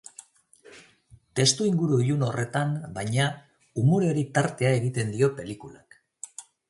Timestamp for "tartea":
4.39-4.73